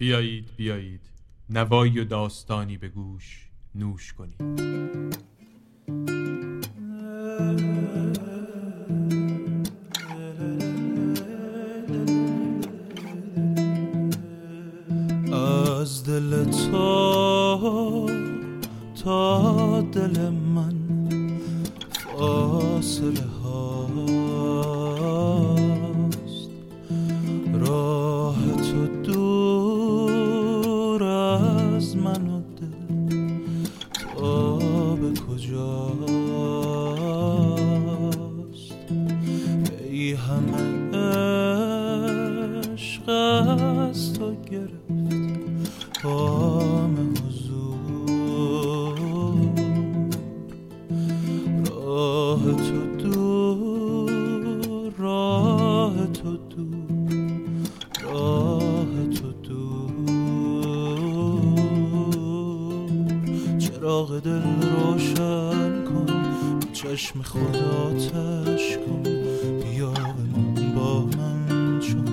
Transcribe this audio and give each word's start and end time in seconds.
بیایید 0.00 0.50
بیایید. 0.56 1.00
نوایی 1.50 2.00
و 2.00 2.04
داستانی 2.04 2.76
به 2.78 2.88
گوش 2.88 3.48
نوش 3.74 4.12
کنید. 4.12 4.40
از 15.32 16.04
دل 16.04 16.44
تو 16.44 18.10
تا 19.04 19.80
دل 19.80 20.30
من 20.30 20.74
فاصله 21.90 23.39
چراغ 63.80 64.20
دل 64.20 64.42
روشن 64.62 65.84
کن 65.84 66.06
چشم 66.72 67.22
خدا 67.22 67.92
تش 67.92 68.78
کن. 68.78 69.02
بیا 69.62 69.90
بمان 69.90 70.74
با 70.74 71.00
من 71.00 71.80
چون 71.80 72.04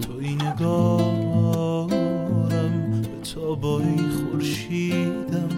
توی 0.00 0.34
نگارم 0.34 1.86
به 3.02 3.20
تابای 3.34 3.96
خورشیدم 4.10 5.48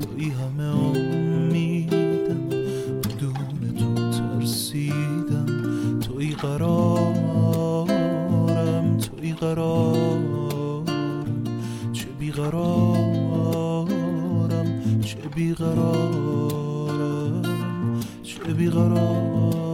توی 0.00 0.30
همه 0.30 0.64
امیدم. 0.76 2.48
بدون 3.04 3.60
تو 3.78 3.94
ترسیدم 4.10 5.46
توی 6.00 6.34
قرارم 6.34 7.88
توی 8.98 9.32
قرارم 9.32 9.97
بیقرارم 15.34 16.92
چه 18.22 18.54
بیقرارم. 18.54 19.67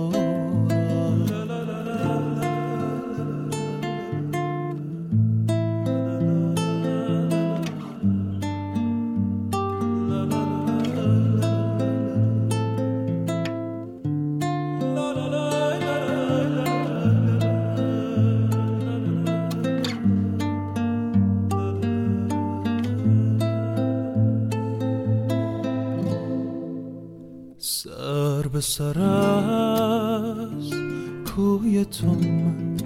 سر 27.66 28.42
به 28.52 28.60
سر 28.60 29.00
از 29.00 30.70
کوی 31.34 31.84
تو 31.84 32.06
من 32.06 32.76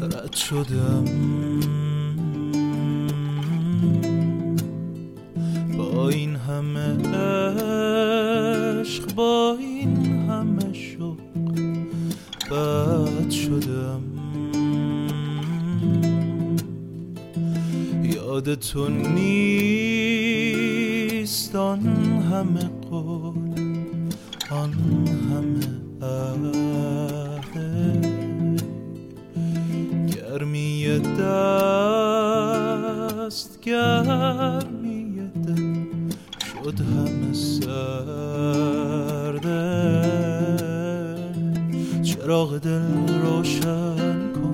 رد 0.00 0.32
شدم. 0.32 1.04
با 5.78 6.08
این 6.08 6.36
همه 6.36 6.96
عشق 8.80 9.14
با 9.14 9.56
این 9.60 10.06
همه 10.06 10.72
شوق 10.72 11.18
بد 12.50 13.30
شدم. 13.30 14.02
یاد 18.02 18.54
تو 18.54 18.88
نیست 18.88 19.46
آن 21.56 21.86
همه 22.32 22.75
آن 24.50 24.72
همه 25.30 25.66
عهد 26.02 27.56
گرمی 30.16 30.98
دست 30.98 32.40
گرمی 33.60 35.30
دل 35.46 35.84
شد 36.46 36.80
همه 36.80 37.32
سرده 37.32 37.96
چراغ 42.02 42.58
دل 42.58 43.18
روشن 43.22 44.32
کن 44.32 44.52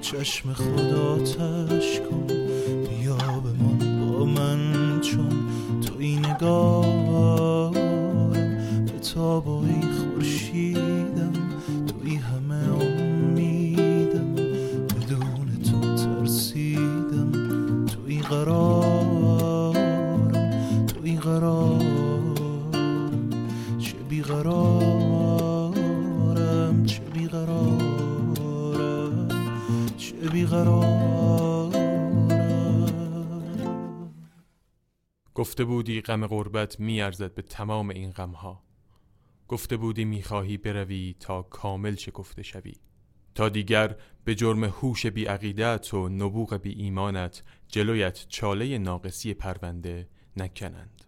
چشم 0.00 0.52
خدا 0.52 1.18
تش 1.18 2.00
کن 2.00 2.26
بیا 2.26 3.16
بمان 3.16 3.78
با 4.00 4.24
من 4.24 4.60
چون 5.00 5.34
توی 5.86 6.16
نگارم 6.16 6.73
تابای 9.14 9.80
خورشیدم 9.80 11.32
توی 11.86 12.14
همه 12.16 12.72
امیدم 12.82 14.34
بدون 14.34 15.62
تو 15.64 15.80
ترسیدم. 15.96 17.30
توی 17.86 18.18
قرارم 18.18 19.74
توی 20.86 21.16
قرارم. 21.16 22.24
چه 23.78 23.94
بیقرارم 24.08 25.74
چه 26.86 27.00
بیقرارم 27.00 27.78
چه 29.96 30.12
بیقرارم 30.32 31.70
گفته 35.34 35.64
بودی 35.64 36.00
غم 36.00 36.26
غربت 36.26 36.80
میارزد 36.80 37.34
به 37.34 37.42
تمام 37.42 37.90
این 37.90 38.10
غمها. 38.10 38.73
گفته 39.48 39.76
بودی 39.76 40.04
می‌خواهی 40.04 40.56
بروی 40.56 41.14
تا 41.20 41.42
کامل 41.42 41.94
شکفته 41.94 42.42
شوی. 42.42 42.74
تا 43.34 43.48
دیگر 43.48 43.96
به 44.24 44.34
جرم 44.34 44.64
هوش 44.64 45.06
بی 45.06 45.24
عقیدت 45.24 45.94
و 45.94 46.08
نبوغ 46.08 46.56
بی 46.56 46.72
ایمانت 46.72 47.42
جلویت 47.68 48.26
چاله 48.28 48.78
ناقصی 48.78 49.34
پرونده 49.34 50.08
نکنند. 50.36 51.04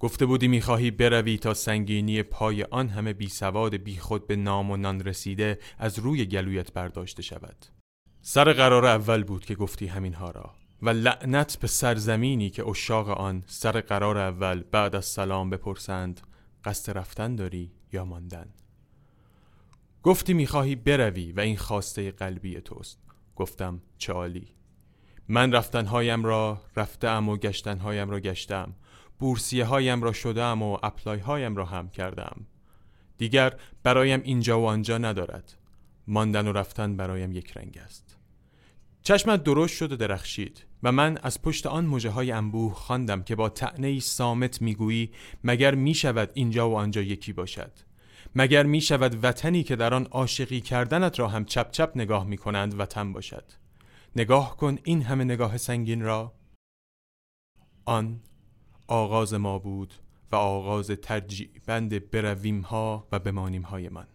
گفته 0.00 0.26
بودی 0.26 0.48
می‌خواهی 0.48 0.90
بروی 0.90 1.38
تا 1.38 1.54
سنگینی 1.54 2.22
پای 2.22 2.62
آن 2.62 2.88
همه 2.88 3.12
بی 3.12 3.28
سواد 3.28 3.76
بی 3.76 3.96
خود 3.96 4.26
به 4.26 4.36
نام 4.36 4.70
و 4.70 4.76
نان 4.76 5.00
رسیده 5.00 5.58
از 5.78 5.98
روی 5.98 6.26
گلویت 6.26 6.72
برداشته 6.72 7.22
شود. 7.22 7.66
سر 8.22 8.52
قرار 8.52 8.86
اول 8.86 9.24
بود 9.24 9.44
که 9.44 9.54
گفتی 9.54 9.86
همینها 9.86 10.30
را 10.30 10.54
و 10.82 10.88
لعنت 10.88 11.58
به 11.60 11.66
سرزمینی 11.66 12.50
که 12.50 12.68
اشاق 12.68 13.08
آن 13.08 13.42
سر 13.46 13.80
قرار 13.80 14.18
اول 14.18 14.62
بعد 14.62 14.96
از 14.96 15.04
سلام 15.04 15.50
بپرسند 15.50 16.20
قصد 16.64 16.98
رفتن 16.98 17.36
داری 17.36 17.72
یا 17.92 18.04
ماندن؟ 18.04 18.48
گفتی 20.02 20.34
می‌خواهی 20.34 20.76
بروی 20.76 21.32
و 21.32 21.40
این 21.40 21.56
خواسته 21.56 22.10
قلبی 22.10 22.60
توست. 22.60 22.98
گفتم 23.36 23.82
چه 23.98 24.12
عالی. 24.12 24.48
من 25.28 25.52
رفتنهایم 25.52 26.24
را 26.24 26.62
رفتم 26.76 27.28
و 27.28 27.36
گشتنهایم 27.36 28.10
را 28.10 28.20
گشتم. 28.20 28.74
بورسیه 29.18 29.64
هایم 29.64 30.02
را 30.02 30.12
شدم 30.12 30.62
و 30.62 30.78
اپلای 30.82 31.18
هایم 31.18 31.56
را 31.56 31.64
هم 31.64 31.88
کردم 31.88 32.46
دیگر 33.18 33.60
برایم 33.82 34.20
اینجا 34.24 34.60
و 34.60 34.66
آنجا 34.66 34.98
ندارد. 34.98 35.54
ماندن 36.06 36.48
و 36.48 36.52
رفتن 36.52 36.96
برایم 36.96 37.32
یک 37.32 37.56
رنگ 37.56 37.78
است. 37.84 38.16
چشمت 39.06 39.42
درشت 39.44 39.76
شد 39.76 39.92
و 39.92 39.96
درخشید 39.96 40.66
و 40.82 40.92
من 40.92 41.18
از 41.22 41.42
پشت 41.42 41.66
آن 41.66 41.86
مجه 41.86 42.10
های 42.10 42.32
انبوه 42.32 42.74
خواندم 42.74 43.22
که 43.22 43.34
با 43.34 43.48
تعنی 43.48 44.00
سامت 44.00 44.62
می‌گویی 44.62 45.10
مگر 45.44 45.74
می 45.74 45.94
شود 45.94 46.30
اینجا 46.34 46.70
و 46.70 46.76
آنجا 46.76 47.02
یکی 47.02 47.32
باشد؟ 47.32 47.72
مگر 48.34 48.62
می 48.62 48.80
شود 48.80 49.24
وطنی 49.24 49.62
که 49.62 49.76
در 49.76 49.94
آن 49.94 50.04
عاشقی 50.04 50.60
کردنت 50.60 51.18
را 51.18 51.28
هم 51.28 51.44
چپ 51.44 51.70
چپ 51.70 51.92
نگاه 51.94 52.24
می 52.24 52.36
کنند 52.36 52.80
وطن 52.80 53.12
باشد؟ 53.12 53.44
نگاه 54.16 54.56
کن 54.56 54.78
این 54.84 55.02
همه 55.02 55.24
نگاه 55.24 55.56
سنگین 55.56 56.02
را. 56.02 56.32
آن 57.84 58.20
آغاز 58.88 59.34
ما 59.34 59.58
بود 59.58 59.94
و 60.32 60.36
آغاز 60.36 60.90
ترجیع 60.90 61.50
بند 61.66 62.10
برویم 62.10 62.60
ها 62.60 63.08
و 63.12 63.18
بمانیم 63.18 63.62
های 63.62 63.88
من. 63.88 64.06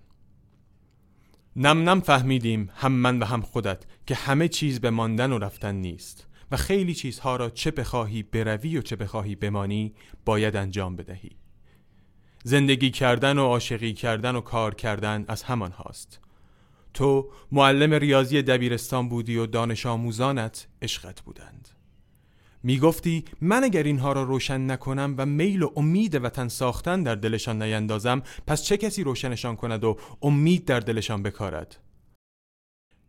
نم 1.56 1.90
نم 1.90 2.00
فهمیدیم 2.00 2.70
هم 2.76 2.92
من 2.92 3.20
و 3.20 3.26
هم 3.26 3.42
خودت 3.42 3.86
که 4.08 4.16
همه 4.16 4.48
چیز 4.48 4.82
به 4.82 4.90
ماندن 4.90 5.32
و 5.32 5.38
رفتن 5.38 5.76
نیست 5.76 6.28
و 6.52 6.58
خیلی 6.58 6.94
چیزها 6.94 7.36
را 7.36 7.50
چه 7.50 7.72
بخواهی 7.72 8.24
بروی 8.24 8.78
و 8.78 8.82
چه 8.82 8.96
بخواهی 8.96 9.36
بمانی 9.36 9.94
باید 10.26 10.56
انجام 10.56 10.96
بدهی. 10.96 11.32
زندگی 12.44 12.92
کردن 12.92 13.38
و 13.38 13.46
عاشقی 13.46 13.94
کردن 13.94 14.36
و 14.36 14.42
کار 14.42 14.76
کردن 14.76 15.26
از 15.28 15.44
همان 15.44 15.72
هاست. 15.72 16.20
تو 16.94 17.30
معلم 17.52 17.94
ریاضی 17.94 18.42
دبیرستان 18.42 19.10
بودی 19.10 19.38
و 19.38 19.46
دانش 19.46 19.86
آموزانت 19.86 20.68
عشقت 20.82 21.22
بودند. 21.22 21.79
می 22.64 22.80
گفتی 22.80 23.26
من 23.42 23.64
اگر 23.64 23.84
اینها 23.84 24.14
را 24.14 24.24
روشن 24.24 24.72
نکنم 24.72 25.16
و 25.18 25.26
میل 25.26 25.64
و 25.64 25.72
امید 25.76 26.24
وطن 26.24 26.48
ساختن 26.48 27.04
در 27.04 27.16
دلشان 27.16 27.62
نیندازم 27.62 28.22
پس 28.48 28.64
چه 28.64 28.78
کسی 28.78 29.04
روشنشان 29.04 29.56
کند 29.56 29.84
و 29.84 29.98
امید 30.22 30.66
در 30.66 30.80
دلشان 30.80 31.24
بکارد؟ 31.24 31.78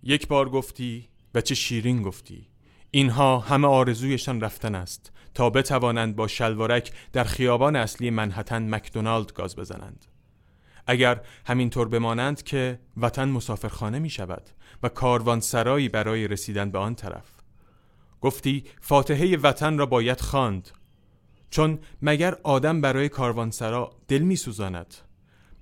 یک 0.02 0.29
بار 0.29 0.49
گفتی 0.49 1.08
و 1.35 1.41
چه 1.41 1.55
شیرین 1.55 2.02
گفتی. 2.02 2.47
اینها 2.91 3.38
همه 3.38 3.69
آرزویشان 3.69 4.41
رفتن 4.41 4.75
است 4.75 5.12
تا 5.35 5.50
بتوانند 5.50 6.17
با 6.17 6.29
شلوارک 6.29 6.93
در 7.12 7.25
خیابان 7.25 7.76
اصلی 7.76 8.11
منحتن 8.11 8.75
مکدونالد 8.75 9.32
گاز 9.32 9.56
بزنند. 9.56 10.06
اگر 10.87 11.20
همینطور 11.46 11.88
بمانند 11.88 12.43
که 12.43 12.79
وطن 12.96 13.29
مسافرخانه 13.29 13.99
می 13.99 14.11
شود 14.11 14.50
و 14.82 14.88
کاروان 14.88 15.41
سرایی 15.41 15.88
برای 15.88 16.29
رسیدن 16.29 16.70
به 16.70 16.79
آن 16.79 16.94
طرف. 16.94 17.39
گفتی 18.20 18.64
فاتحه 18.81 19.37
وطن 19.37 19.78
را 19.78 19.87
باید 19.87 20.20
خواند. 20.20 20.69
چون 21.50 21.78
مگر 22.02 22.37
آدم 22.43 22.81
برای 22.81 23.08
کاروانسرا 23.08 23.90
دل 24.08 24.19
می 24.22 24.37
سوزاند 24.37 24.94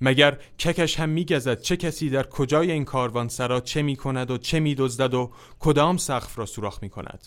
مگر 0.01 0.39
ککش 0.59 1.01
هم 1.01 1.09
میگزد 1.09 1.61
چه 1.61 1.77
کسی 1.77 2.11
در 2.11 2.27
کجای 2.27 2.71
این 2.71 2.85
کاروانسرا 2.85 3.61
چه 3.61 3.83
می 3.83 3.97
کند 3.97 4.31
و 4.31 4.39
چه 4.39 4.61
می 4.61 4.75
دزدد 4.75 5.15
و 5.15 5.33
کدام 5.59 5.97
سقف 5.97 6.39
را 6.39 6.47
سوراخ 6.47 6.83
می 6.83 6.89
کند 6.89 7.27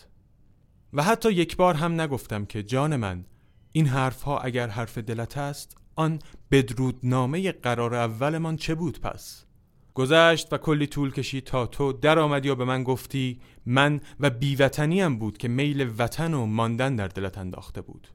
و 0.94 1.04
حتی 1.04 1.32
یک 1.32 1.58
بار 1.58 1.74
هم 1.74 2.02
نگفتم 2.02 2.46
که 2.46 2.64
جان 2.64 2.96
من 2.96 3.26
این 3.72 3.88
حرفها 3.88 4.40
اگر 4.40 4.68
حرف 4.68 4.98
دلت 4.98 5.38
است 5.38 5.78
آن 5.96 6.20
بدرودنامه 6.52 7.52
قرار 7.52 7.96
اولمان 7.96 8.56
چه 8.56 8.76
بود 8.76 9.02
پس؟ 9.02 9.46
گذشت 9.94 10.54
و 10.54 10.58
کلی 10.58 10.88
طول 10.88 11.12
کشید 11.12 11.44
تا 11.44 11.68
تو 11.68 11.94
در 11.94 12.20
آمدی 12.20 12.50
و 12.50 12.56
به 12.56 12.66
من 12.66 12.84
گفتی 12.84 13.42
من 13.66 14.02
و 14.20 14.30
بیوطنیم 14.30 15.20
بود 15.20 15.38
که 15.38 15.48
میل 15.48 15.94
وطن 15.98 16.34
و 16.34 16.46
ماندن 16.46 16.96
در 16.96 17.08
دلت 17.08 17.38
انداخته 17.38 17.82
بود. 17.82 18.08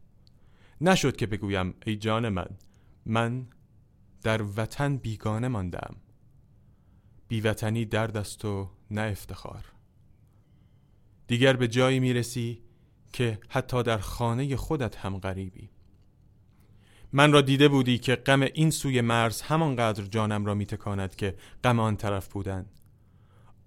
نشد 0.80 1.16
که 1.16 1.26
بگویم 1.26 1.74
ای 1.86 1.96
جان 1.96 2.28
من 2.28 2.48
من 3.06 3.46
در 4.22 4.42
وطن 4.56 4.96
بیگانه 4.96 5.48
ماندم. 5.48 5.96
بیوطنی 7.28 7.84
درد 7.84 8.16
است 8.16 8.44
و 8.44 8.70
نه 8.90 9.00
افتخار. 9.00 9.64
دیگر 11.26 11.56
به 11.56 11.68
جایی 11.68 12.00
می‌رسی 12.00 12.62
که 13.12 13.38
حتی 13.48 13.82
در 13.82 13.98
خانه 13.98 14.56
خودت 14.56 14.96
هم 14.96 15.18
غریبی. 15.18 15.70
من 17.16 17.32
را 17.32 17.40
دیده 17.40 17.68
بودی 17.68 17.98
که 17.98 18.16
غم 18.16 18.42
این 18.42 18.70
سوی 18.70 19.00
مرز 19.00 19.40
همانقدر 19.40 20.04
جانم 20.04 20.44
را 20.44 20.54
میتکاند 20.54 21.16
که 21.16 21.36
غم 21.64 21.80
آن 21.80 21.96
طرف 21.96 22.28
بودن. 22.28 22.66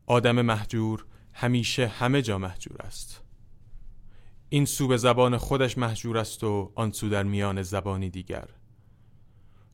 آدم 0.05 0.41
محجور 0.41 1.05
همیشه 1.33 1.87
همه 1.87 2.21
جا 2.21 2.37
محجور 2.37 2.81
است. 2.81 3.21
این 4.49 4.65
سو 4.65 4.87
به 4.87 4.97
زبان 4.97 5.37
خودش 5.37 5.77
محجور 5.77 6.17
است 6.17 6.43
و 6.43 6.71
آن 6.75 6.91
سو 6.91 7.09
در 7.09 7.23
میان 7.23 7.61
زبانی 7.61 8.09
دیگر. 8.09 8.47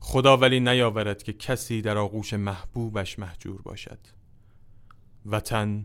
خدا 0.00 0.36
ولی 0.36 0.60
نیاورد 0.60 1.22
که 1.22 1.32
کسی 1.32 1.82
در 1.82 1.98
آغوش 1.98 2.34
محبوبش 2.34 3.18
محجور 3.18 3.62
باشد. 3.62 3.98
وطن 5.26 5.84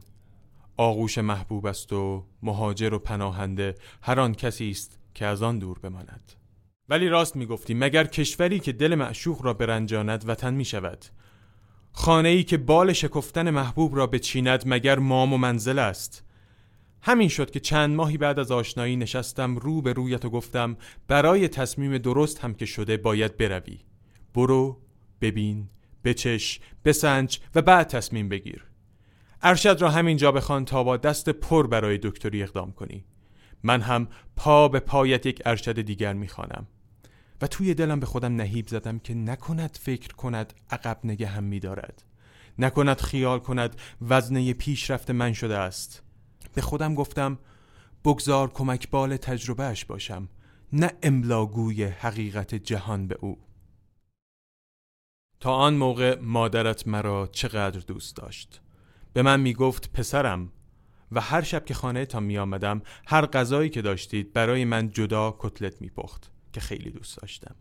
آغوش 0.78 1.18
محبوب 1.18 1.66
است 1.66 1.94
و 1.94 2.26
مهاجر 2.44 2.94
و 2.94 3.00
پناهنده 3.00 3.76
هر 4.02 4.20
آن 4.20 4.34
کسی 4.34 4.70
است 4.70 5.00
که 5.14 5.26
از 5.26 5.44
آن 5.44 5.60
دور 5.60 5.80
بماند. 5.80 6.41
ولی 6.90 7.10
راست 7.10 7.36
می‌گفتی 7.36 7.74
مگر 7.74 8.04
کشوری 8.04 8.60
که 8.60 8.72
دل 8.72 8.96
معشوق 8.96 9.46
را 9.46 9.54
برنجاند 9.54 10.30
وطن 10.30 10.54
می 10.54 10.66
شود 10.66 11.06
خانه 11.94 12.30
ای 12.30 12.44
که 12.44 12.58
بال 12.58 12.94
شکفتن 12.94 13.50
محبوب 13.50 13.96
را 13.96 14.08
بچیند 14.08 14.64
مگر 14.66 15.00
مام 15.00 15.34
و 15.34 15.38
منزل 15.38 15.80
است؟ 15.80 16.26
همین 17.02 17.28
شد 17.28 17.52
که 17.52 17.60
چند 17.60 17.96
ماهی 17.96 18.18
بعد 18.18 18.40
از 18.40 18.52
آشنایی 18.52 18.96
نشستم 18.96 19.56
رو 19.58 19.82
به 19.82 19.94
رویت 19.94 20.26
و 20.26 20.30
گفتم 20.30 20.78
برای 21.08 21.48
تصمیم 21.48 21.98
درست 21.98 22.40
هم 22.40 22.54
که 22.54 22.66
شده 22.66 22.98
باید 22.98 23.38
بروی. 23.38 23.80
برو 24.34 24.82
ببین 25.22 25.70
بچش 26.04 26.60
بسنج 26.86 27.40
و 27.56 27.62
بعد 27.62 27.88
تصمیم 27.88 28.30
بگیر. 28.30 28.66
ارشد 29.42 29.82
را 29.82 29.90
همینجا 29.90 30.32
بخوان 30.32 30.66
تا 30.66 30.84
با 30.84 30.98
دست 30.98 31.30
پر 31.30 31.68
برای 31.68 31.98
دکتری 31.98 32.44
اقدام 32.44 32.72
کنی. 32.72 33.06
من 33.64 33.82
هم 33.82 34.08
پا 34.36 34.68
به 34.68 34.80
پایت 34.80 35.26
یک 35.26 35.42
ارشد 35.46 35.82
دیگر 35.82 36.14
می‌خوانم. 36.14 36.68
و 37.42 37.48
توی 37.48 37.74
دلم 37.74 38.00
به 38.00 38.06
خودم 38.06 38.36
نهیب 38.36 38.68
زدم 38.68 39.00
که 39.00 39.14
نکند 39.14 39.78
فکر 39.82 40.16
کند 40.16 40.54
عقب 40.70 41.00
نگه 41.04 41.28
هم 41.28 41.44
میدارد. 41.44 42.04
نکند 42.60 43.02
خیال 43.02 43.40
کند 43.40 43.76
وزنه 44.02 44.54
پیشرفت 44.54 45.12
من 45.12 45.34
شده 45.34 45.58
است. 45.58 46.04
به 46.54 46.62
خودم 46.62 46.96
گفتم 46.96 47.40
بگذار 48.06 48.50
کمک 48.52 48.90
بال 48.90 49.18
تجربهش 49.18 49.86
باشم 49.86 50.30
نه 50.74 50.92
املاگوی 51.04 51.84
حقیقت 51.84 52.56
جهان 52.56 53.08
به 53.08 53.18
او. 53.22 53.38
تا 55.40 55.54
آن 55.54 55.74
موقع 55.74 56.20
مادرت 56.20 56.88
مرا 56.88 57.30
چقدر 57.32 57.80
دوست 57.80 58.16
داشت؟ 58.16 58.62
به 59.14 59.22
من 59.22 59.40
می 59.40 59.54
گفت 59.54 59.92
پسرم 59.92 60.52
و 61.12 61.22
هر 61.22 61.42
شب 61.42 61.66
که 61.66 61.74
خانه 61.74 62.06
تا 62.06 62.20
می 62.20 62.38
آمدم 62.38 62.82
هر 63.08 63.26
غذایی 63.26 63.70
که 63.70 63.82
داشتید 63.82 64.34
برای 64.34 64.66
من 64.66 64.90
جدا 64.90 65.36
کتلت 65.40 65.82
می 65.82 65.90
پخت 65.90 66.32
که 66.54 66.60
خیلی 66.60 66.90
دوست 66.90 67.18
داشتم. 67.18 67.56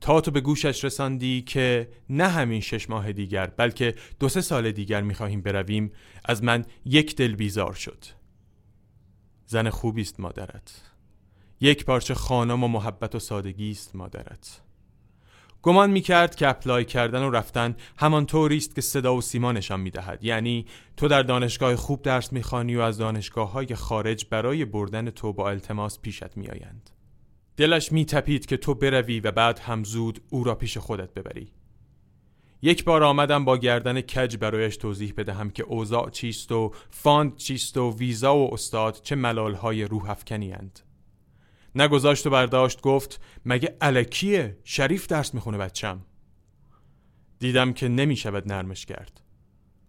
تا 0.00 0.20
تو 0.20 0.30
به 0.30 0.40
گوشش 0.40 0.84
رساندی 0.84 1.42
که 1.42 1.88
نه 2.10 2.28
همین 2.28 2.60
شش 2.60 2.90
ماه 2.90 3.12
دیگر 3.12 3.46
بلکه 3.46 3.94
دو 4.20 4.28
سه 4.28 4.40
سال 4.40 4.72
دیگر 4.72 5.02
می 5.02 5.14
خواهیم 5.14 5.42
برویم 5.42 5.92
از 6.24 6.44
من 6.44 6.64
یک 6.84 7.16
دل 7.16 7.34
بیزار 7.34 7.72
شد. 7.72 8.04
زن 9.46 9.70
خوبی 9.70 10.02
است 10.02 10.20
مادرت. 10.20 10.82
یک 11.60 11.84
پارچه 11.84 12.14
خانم 12.14 12.64
و 12.64 12.68
محبت 12.68 13.14
و 13.14 13.18
سادگی 13.18 13.70
است 13.70 13.96
مادرت. 13.96 14.60
گمان 15.62 15.90
می‌کرد 15.90 16.34
که 16.34 16.48
اپلای 16.48 16.84
کردن 16.84 17.22
و 17.22 17.30
رفتن 17.30 17.76
همان 17.96 18.26
طوری 18.26 18.56
است 18.56 18.74
که 18.74 18.80
صدا 18.80 19.14
و 19.14 19.20
سیما 19.20 19.52
نشان 19.52 19.80
می‌دهد. 19.80 20.24
یعنی 20.24 20.66
تو 20.96 21.08
در 21.08 21.22
دانشگاه 21.22 21.76
خوب 21.76 22.02
درس 22.02 22.32
می‌خوانی 22.32 22.76
و 22.76 22.80
از 22.80 22.98
دانشگاه 22.98 23.52
های 23.52 23.74
خارج 23.74 24.26
برای 24.30 24.64
بردن 24.64 25.10
تو 25.10 25.32
با 25.32 25.50
التماس 25.50 26.00
پیشت 26.00 26.36
میآیند. 26.36 26.90
دلش 27.56 27.92
میتپید 27.92 28.46
که 28.46 28.56
تو 28.56 28.74
بروی 28.74 29.20
و 29.20 29.30
بعد 29.30 29.58
هم 29.58 29.84
زود 29.84 30.20
او 30.30 30.44
را 30.44 30.54
پیش 30.54 30.78
خودت 30.78 31.14
ببری. 31.14 31.52
یک 32.62 32.84
بار 32.84 33.02
آمدم 33.02 33.44
با 33.44 33.56
گردن 33.56 34.00
کج 34.00 34.36
برایش 34.36 34.76
توضیح 34.76 35.14
بدهم 35.16 35.50
که 35.50 35.62
اوضاع 35.62 36.10
چیست 36.10 36.52
و 36.52 36.72
fund 36.90 37.36
چیست 37.36 37.76
و 37.76 37.96
ویزا 37.98 38.36
و 38.36 38.54
استاد 38.54 39.00
چه 39.02 39.16
ملالهای 39.16 39.84
روح 39.84 40.10
افکنی 40.10 40.52
نگذاشت 41.74 42.26
و 42.26 42.30
برداشت 42.30 42.80
گفت 42.80 43.20
مگه 43.44 43.76
الکیه 43.80 44.58
شریف 44.64 45.06
درس 45.06 45.34
می‌خونه 45.34 45.58
بچم. 45.58 46.00
دیدم 47.38 47.72
که 47.72 47.88
نمی‌شود 47.88 48.52
نرمش 48.52 48.86
کرد. 48.86 49.20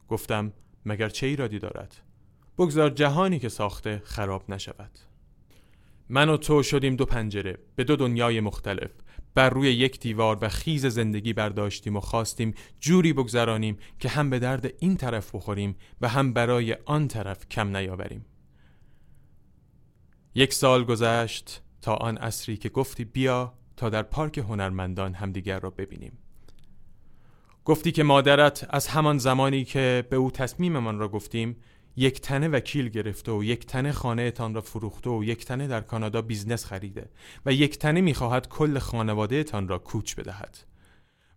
گفتم 0.08 0.54
مگر 0.86 1.10
چه 1.10 1.28
ایرادی 1.28 1.60
دارد؟ 1.60 1.96
بگذار 2.58 2.90
جهانی 2.90 3.40
که 3.40 3.50
ساخته 3.50 4.02
خراب 4.06 4.52
نشود. 4.52 5.00
من 6.10 6.30
و 6.30 6.38
تو 6.38 6.64
شدیم 6.64 6.96
دو 6.96 7.06
پنجره 7.06 7.58
به 7.76 7.84
دو 7.84 7.96
دنیای 7.96 8.40
مختلف. 8.40 8.92
بر 9.36 9.50
روی 9.50 9.72
یک 9.72 10.00
دیوار 10.00 10.38
و 10.42 10.50
خیز 10.50 10.86
زندگی 10.86 11.34
برداشتیم 11.34 11.96
و 11.96 12.00
خواستیم 12.00 12.54
جوری 12.80 13.14
بگذرانیم 13.14 13.78
که 14.00 14.10
هم 14.10 14.30
به 14.30 14.40
درد 14.40 14.74
این 14.80 14.98
طرف 14.98 15.36
بخوریم 15.36 15.76
و 16.02 16.08
هم 16.08 16.34
برای 16.34 16.78
آن 16.86 17.08
طرف 17.08 17.50
کم 17.50 17.78
نیاوریم. 17.78 18.26
یک 20.36 20.54
سال 20.54 20.84
گذشت 20.84 21.62
تا 21.82 21.96
آن 21.96 22.18
اصری 22.18 22.58
که 22.58 22.70
گفتی 22.70 23.06
بیا 23.06 23.54
تا 23.78 23.90
در 23.90 24.04
پارک 24.04 24.38
هنرمندان 24.38 25.14
همدیگر 25.14 25.60
را 25.60 25.70
ببینیم. 25.70 26.18
گفتی 27.66 27.92
که 27.92 28.04
مادرت 28.04 28.68
از 28.70 28.88
همان 28.88 29.18
زمانی 29.18 29.64
که 29.64 30.08
به 30.10 30.16
او 30.16 30.32
تصمیممان 30.32 31.00
را 31.00 31.08
گفتیم 31.08 31.56
یک 31.96 32.22
تنه 32.22 32.48
وکیل 32.48 32.90
گرفته 32.90 33.32
و 33.32 33.44
یک 33.44 33.66
تنه 33.66 33.92
خانه 33.92 34.32
تان 34.32 34.54
را 34.54 34.62
فروخته 34.62 35.10
و 35.10 35.24
یک 35.24 35.46
تنه 35.46 35.68
در 35.68 35.82
کانادا 35.82 36.22
business 36.22 36.66
خریده 36.66 37.10
و 37.46 37.54
یک 37.54 37.78
تنه 37.78 38.02
می‌خواهد 38.02 38.48
کل 38.48 38.80
خانواده 38.80 39.44
تان 39.44 39.68
را 39.68 39.78
کوچ 39.78 40.16
بدهد. 40.16 40.58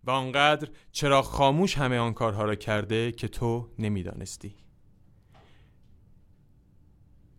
و 0.03 0.11
آنقدر 0.11 0.69
چراغ 0.91 1.21
خاموش 1.21 1.77
همه 1.77 1.97
آن 1.97 2.13
کارها 2.13 2.43
را 2.43 2.55
کرده 2.55 3.11
که 3.11 3.27
تو 3.27 3.69
نمی‌دانستی. 3.79 4.55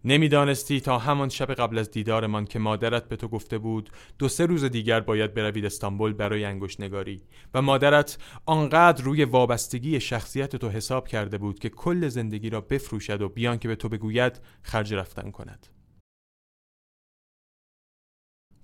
نمی‌دانستی 0.04 0.80
تا 0.80 0.98
همان 0.98 1.28
شب 1.28 1.54
قبل 1.54 1.78
از 1.78 1.90
دیدارمان 1.90 2.44
که 2.44 2.58
مادرت 2.58 3.08
به 3.08 3.16
تو 3.16 3.28
گفته 3.28 3.58
بود 3.58 3.90
دو 4.18 4.28
سه 4.28 4.46
روز 4.46 4.64
دیگر 4.64 5.00
باید 5.00 5.34
بروید 5.34 5.64
استانبول 5.64 6.12
برای 6.12 6.44
انگشت 6.44 6.80
نگاری 6.80 7.22
و 7.54 7.62
مادرت 7.62 8.18
آنقدر 8.46 9.04
روی 9.04 9.24
وابستگی 9.24 10.00
شخصیت 10.00 10.56
تو 10.56 10.68
حساب 10.68 11.08
کرده 11.08 11.38
بود 11.38 11.58
که 11.58 11.68
کل 11.68 12.08
زندگی 12.08 12.50
را 12.50 12.60
بفروشد 12.60 13.22
و 13.22 13.28
بیان 13.28 13.58
که 13.58 13.68
به 13.68 13.76
تو 13.76 13.88
بگوید 13.88 14.40
خرج 14.62 14.94
رفتن 14.94 15.30
کند. 15.30 15.66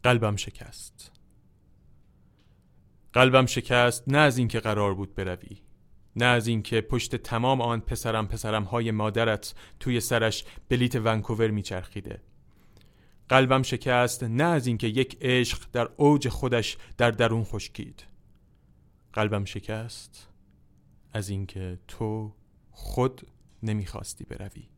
قلبم 0.02 0.36
شکست. 0.36 1.12
قلبم 3.12 3.46
شکست 3.46 4.08
نه 4.08 4.18
از 4.18 4.38
اینکه 4.38 4.60
قرار 4.60 4.94
بود 4.94 5.14
بروی. 5.14 5.69
نه 6.16 6.24
از 6.24 6.46
اینکه 6.46 6.80
پشت 6.80 7.16
تمام 7.16 7.60
آن 7.60 7.80
پسرم 7.80 8.28
پسرم 8.28 8.64
های 8.64 8.90
مادرت 8.90 9.54
توی 9.80 10.00
سرش 10.00 10.44
بلیت 10.68 10.96
ونکوور 10.96 11.50
میچرخیده. 11.50 12.20
قلبم 13.28 13.62
شکست 13.62 14.24
نه 14.24 14.44
از 14.44 14.66
اینکه 14.66 14.86
یک 14.86 15.18
عشق 15.20 15.66
در 15.72 15.88
اوج 15.96 16.28
خودش 16.28 16.76
در 16.98 17.10
درون 17.10 17.44
خشکید. 17.44 18.04
قلبم 19.12 19.44
شکست 19.44 20.28
از 21.12 21.28
اینکه 21.28 21.78
تو 21.88 22.32
خود 22.70 23.26
نمی‌خواستی 23.62 24.24
بروی. 24.24 24.68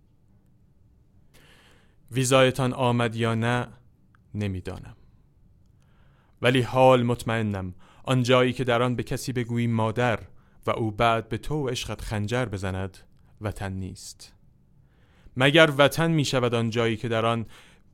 ویزایتان 2.11 2.73
آمد 2.73 3.17
یا 3.17 3.35
نه 3.35 3.69
نمی‌دانم. 4.35 4.97
ولی 6.43 6.61
حال 6.61 7.03
مطمئنم 7.03 7.75
آن 8.05 8.23
جایی 8.23 8.53
که 8.53 8.65
در 8.65 8.83
آن 8.83 8.97
به 8.97 9.03
کسی 9.03 9.33
بگویی 9.33 9.67
مادر 9.67 10.21
و 10.67 10.71
او 10.71 10.91
بعد 10.91 11.29
به 11.29 11.39
تو 11.39 11.55
و 11.55 11.69
عشقت 11.69 12.01
خنجر 12.01 12.45
بزند 12.45 12.99
وطن 13.41 13.73
نیست. 13.73 14.33
مگر 15.37 15.71
وطن 15.79 16.11
می 16.11 16.25
شود 16.25 16.55
آن 16.55 16.71
جایی 16.71 16.97
که 16.97 17.09
در 17.09 17.27
آن 17.27 17.47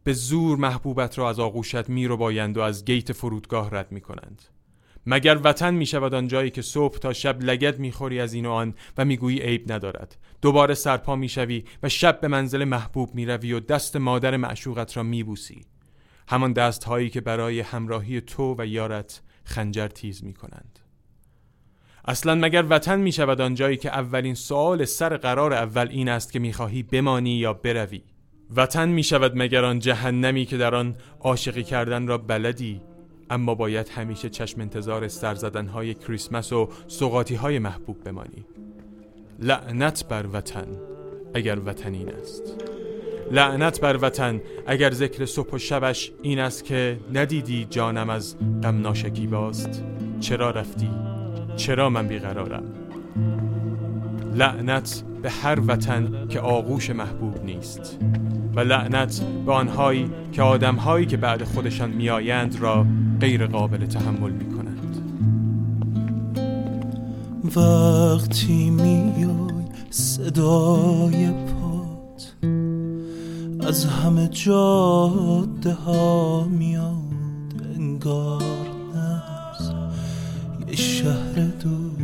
به 0.04 0.12
زور 0.12 0.58
محبوبت 0.58 1.18
را 1.18 1.28
از 1.28 1.40
آغوشت 1.40 1.88
می 1.88 2.06
رو 2.06 2.16
بایند 2.16 2.56
و 2.56 2.60
از 2.60 2.84
گیت 2.84 3.12
فرودگاه 3.12 3.70
رد 3.70 3.92
می 3.92 4.00
کنند 4.00 4.42
مگر 5.06 5.40
وطن 5.44 5.74
می 5.74 5.86
شود 5.86 6.14
آن 6.14 6.28
جایی 6.28 6.50
که 6.50 6.62
صبح 6.62 6.98
تا 6.98 7.12
شب 7.12 7.42
لگد 7.42 7.78
می 7.78 7.92
خوری 7.92 8.20
از 8.20 8.34
این 8.34 8.46
و 8.46 8.50
آن 8.50 8.74
و 8.98 9.04
می 9.04 9.16
گویی 9.16 9.40
عیب 9.40 9.72
ندارد؟ 9.72 10.16
دوباره 10.42 10.74
سرپا 10.74 11.16
می 11.16 11.28
شوی 11.28 11.64
و 11.82 11.88
شب 11.88 12.20
به 12.20 12.28
منزل 12.28 12.64
محبوب 12.64 13.14
می 13.14 13.26
روی 13.26 13.52
و 13.52 13.60
دست 13.60 13.96
مادر 13.96 14.36
معشوقت 14.36 14.96
را 14.96 15.02
می 15.02 15.22
بوسی 15.22 15.66
همان 16.28 16.52
دست 16.52 16.84
هایی 16.84 17.10
که 17.10 17.20
برای 17.20 17.60
همراهی 17.60 18.20
تو 18.20 18.54
و 18.58 18.66
یارت 18.66 19.22
خنجر 19.44 19.88
تیز 19.88 20.24
می 20.24 20.34
کنند 20.34 20.78
اصلا 22.08 22.34
مگر 22.34 22.64
وطن 22.68 23.00
می 23.00 23.12
شود 23.12 23.40
آنجایی 23.40 23.76
که 23.76 23.88
اولین 23.88 24.34
سوال 24.34 24.84
سر 24.84 25.16
قرار 25.16 25.52
اول 25.52 25.88
این 25.90 26.08
است 26.08 26.32
که 26.32 26.38
می 26.38 26.52
خواهی 26.52 26.82
بمانی 26.82 27.30
یا 27.30 27.52
بروی؟ 27.52 28.02
وطن 28.56 28.88
می 28.88 29.02
شود 29.02 29.32
مگر 29.34 29.64
آن 29.64 29.78
جهنمی 29.78 30.44
که 30.44 30.56
در 30.56 30.74
آن 30.74 30.96
عاشقی 31.20 31.62
کردن 31.62 32.06
را 32.06 32.18
بلدی؟ 32.18 32.80
اما 33.30 33.54
باید 33.54 33.88
همیشه 33.88 34.28
چشم 34.28 34.60
انتظار 34.60 35.08
سر 35.08 35.66
های 35.66 35.94
کریسمس 35.94 36.52
و 36.52 36.68
سوقاتی 36.86 37.34
های 37.34 37.58
محبوب 37.58 38.04
بمانی. 38.04 38.46
لعنت 39.38 40.04
بر 40.08 40.26
وطن 40.32 40.66
اگر 41.34 41.58
وطن 41.64 41.94
این 41.94 42.08
است. 42.08 42.42
لعنت 43.30 43.80
بر 43.80 43.98
وطن 44.02 44.40
اگر 44.66 44.90
ذکر 44.90 45.26
صبح 45.26 45.54
و 45.54 45.58
شبش 45.58 46.12
این 46.22 46.38
است 46.38 46.64
که 46.64 47.00
ندیدی 47.14 47.66
جانم 47.70 48.10
از 48.10 48.36
غم 48.62 48.80
ناشکیباست 48.80 49.84
چرا 50.20 50.50
رفتی؟ 50.50 51.07
چرا 51.58 51.90
من 51.90 52.08
بیقرارم؟ 52.08 52.62
لعنت 54.34 55.02
به 55.22 55.30
هر 55.30 55.60
وطن 55.66 56.28
که 56.28 56.40
آغوش 56.40 56.90
محبوب 56.90 57.44
نیست 57.44 57.98
و 58.54 58.60
لعنت 58.60 59.20
به 59.46 59.52
آنهایی 59.52 60.10
که 60.32 60.42
آدمهایی 60.42 61.06
که 61.06 61.16
بعد 61.16 61.44
خودشان 61.44 61.90
میآیند 61.90 62.60
را 62.60 62.86
غیر 63.20 63.46
قابل 63.46 63.86
تحمل 63.86 64.30
می 64.30 64.44
کنند 64.44 65.02
وقتی 67.56 68.70
میای 68.70 69.64
صدای 69.90 71.30
پات 71.30 72.34
از 73.66 73.84
همه 73.84 74.28
جاده 74.28 75.72
ها 75.72 76.44
میاد 76.44 77.62
انگار 77.76 78.47
شهر 80.78 81.34
دور 81.62 81.98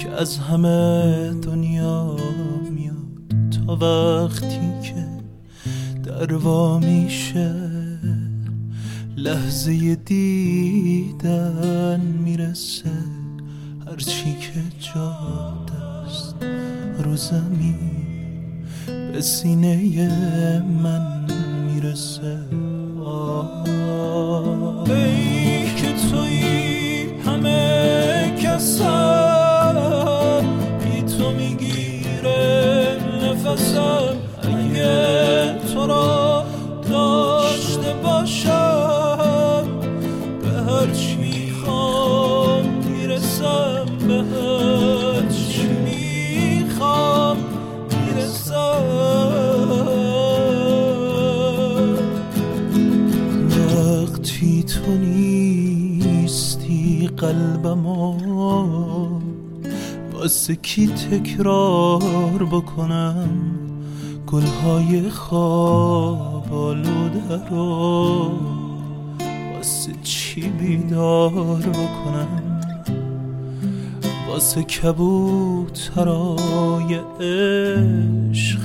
که 0.00 0.10
از 0.10 0.38
همه 0.38 1.30
دنیا 1.42 2.16
میاد. 2.70 2.96
تا 3.50 3.76
وقتی 3.76 4.70
که 4.82 5.06
دروا 6.04 6.78
میشه 6.78 7.54
لحظه 9.16 9.94
دیدن 9.94 12.00
می‌رسه. 12.24 12.90
هرچی 13.86 14.36
که 14.40 14.62
جاد 14.94 15.70
است 16.06 16.36
رو 17.04 17.16
زمین 17.16 17.76
به 19.12 19.20
سینه 19.20 20.62
من 20.82 21.26
می‌رسه. 21.66 22.38
ای 24.86 25.74
که 25.76 25.92
توی 26.10 26.65
نفسم 33.56 34.16
اگه 34.42 35.54
تو 35.74 35.86
را 35.86 36.44
داشته 36.90 37.94
باشم 38.02 39.64
به 40.42 40.48
هر 40.48 40.86
چی 40.92 41.16
می‌خوام 41.16 42.64
می‌رسم 42.64 43.86
به 44.08 44.14
هر 44.14 45.28
چی 45.28 45.68
می‌خوام 45.68 47.36
وقتی 53.50 54.62
تو 54.62 54.90
نیستی 54.90 56.30
قلبم 57.16 57.86
واسه 60.26 60.56
کی 60.56 60.86
تکرار 60.86 62.44
بکنم؟ 62.50 63.30
گلهای 64.26 65.10
خواب 65.10 66.54
آلوده 66.54 67.48
رو 67.50 68.32
واسه 69.56 69.92
چی 70.02 70.40
بیدار 70.40 71.60
بکنم؟ 71.60 72.60
واسه 74.28 74.62
کبوترای 74.62 76.20
عشق 77.20 78.60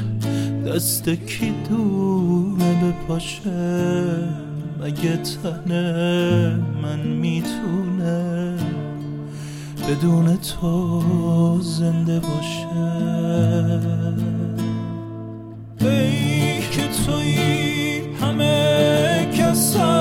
دست 0.67 1.09
کی 1.09 1.53
دونه 1.69 2.83
بپاشه؟ 2.83 4.29
مگه 4.83 5.17
تنه 5.17 6.55
من 6.83 6.99
می‌تونه 6.99 8.30
بدون 9.87 10.37
تو 10.37 11.01
زنده 11.61 12.19
باشه. 12.19 12.67
ای 15.81 16.59
که 16.71 16.81
توی 17.05 17.35
همه 18.21 19.27
کسم 19.37 20.00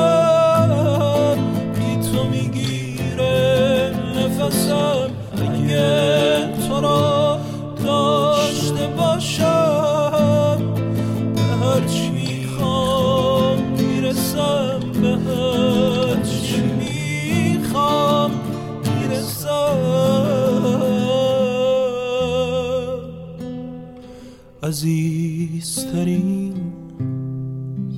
عزیزترین 24.71 26.55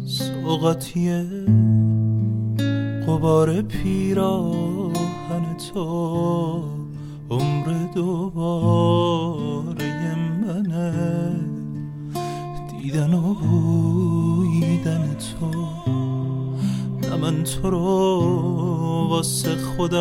سوقاتیه 0.06 1.26
قبار 3.06 3.62
پیراهن 3.62 5.56
تو 5.74 6.62
عمر 7.30 7.66
دوباره 7.94 8.54
منه. 10.14 11.34
دیدن 12.82 13.14
و 13.14 13.34
بویدن 13.34 15.16
تو 15.18 15.50
نه 17.02 17.16
من 17.16 17.44
تو 17.44 17.70
رو 17.70 17.86
واسه 19.10 19.56
خودم 19.56 19.98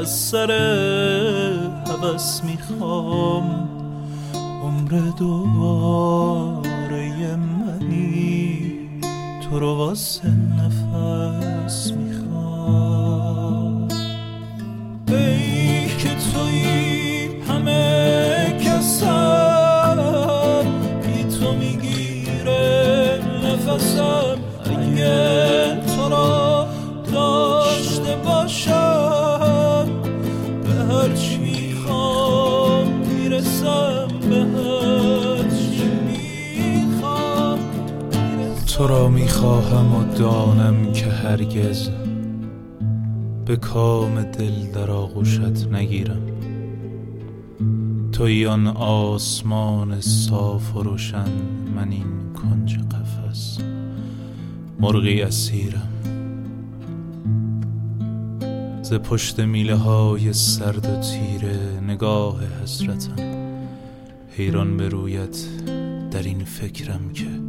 از 0.00 0.18
سر 0.18 0.50
حوث 1.86 2.44
می‌خوام. 2.44 3.67
عمر 4.88 5.10
دوباره 5.18 6.66
منی 7.36 8.72
تو 9.40 9.58
رو 9.58 9.74
واسه 9.76 10.28
نفس 10.28 11.92
می‌خوام. 11.92 12.28
ای 15.08 15.86
که 15.98 16.08
توی 16.08 16.87
را 39.42 39.60
می‌خواهم 39.60 39.94
و 39.94 40.14
دانم 40.14 40.92
که 40.92 41.06
هرگز 41.06 41.90
به 43.44 43.56
کام 43.56 44.22
دل 44.22 44.72
در 44.74 44.90
آغوشت 44.90 45.68
نگیرم. 45.72 46.22
توی 48.12 48.46
آن 48.46 48.66
آسمان 48.66 50.00
صاف 50.00 50.76
و 50.76 50.82
روشن 50.82 51.30
من 51.76 51.90
این 51.90 52.32
کنج 52.34 52.78
قفس 52.78 53.58
مرغی 54.80 55.22
اسیرم. 55.22 55.88
ز 58.82 58.94
پشت 58.94 59.40
میله 59.40 59.74
های 59.74 60.32
سرد 60.32 60.86
و 60.86 61.00
تیره 61.00 61.80
نگاه 61.88 62.40
حسرتم 62.62 63.16
حیران 64.30 64.76
به 64.76 64.88
رویت 64.88 65.38
در 66.10 66.22
این 66.22 66.44
فکرم 66.44 67.10
که 67.14 67.47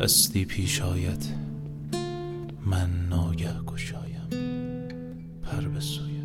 دستی 0.00 0.44
پیش 0.44 0.82
آید. 0.82 1.26
من 2.66 2.90
ناگه 3.08 3.52
گشایم. 3.66 4.28
پر 5.42 5.60
به 5.60 5.80
سویت. 5.80 6.16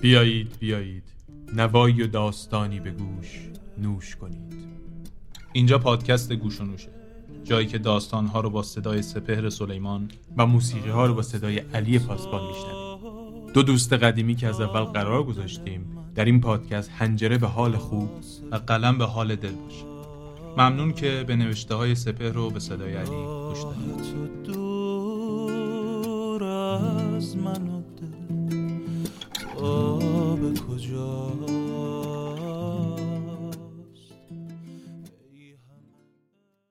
بیایید 0.00 0.58
بیایید. 0.58 1.04
نوایی 1.54 2.02
و 2.02 2.06
داستانی 2.06 2.80
به 2.80 2.90
گوش 2.90 3.48
نوش 3.78 4.16
کنید. 4.16 4.54
اینجا 5.52 5.78
پادکست 5.78 6.32
گوش 6.32 6.60
و 6.60 6.64
نوشه. 6.64 6.90
جایی 7.44 7.66
که 7.66 7.78
داستانها 7.78 8.40
رو 8.40 8.50
با 8.50 8.62
صدای 8.62 9.02
سپهر 9.02 9.50
سلیمان 9.50 10.10
و 10.36 10.46
موسیقی 10.46 10.90
ها 10.90 11.06
رو 11.06 11.14
با 11.14 11.22
صدای 11.22 11.58
علی 11.58 11.98
پاسبان 11.98 12.46
میشنوید. 12.46 13.52
دو 13.52 13.62
دوست 13.62 13.92
قدیمی 13.92 14.34
که 14.34 14.46
از 14.46 14.60
اول 14.60 14.84
قرار 14.84 15.22
گذاشتیم 15.24 16.03
در 16.14 16.24
این 16.24 16.40
پادکست 16.40 16.90
هنجره 16.90 17.38
به 17.38 17.46
حال 17.46 17.76
خوب 17.76 18.10
و 18.50 18.56
قلم 18.56 18.98
به 18.98 19.04
حال 19.04 19.36
دل 19.36 19.52
باشه 19.52 19.84
ممنون 20.56 20.92
که 20.92 21.24
به 21.26 21.36
نوشته 21.36 21.74
های 21.74 21.94
سپهر 21.94 22.32
رو 22.32 22.50
به 22.50 22.60
صدای 22.60 22.94
علی 22.96 23.06
گوش 23.06 23.64